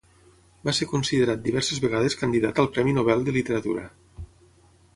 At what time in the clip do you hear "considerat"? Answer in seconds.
0.93-1.43